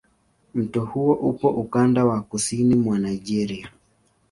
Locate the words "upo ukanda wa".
1.13-2.21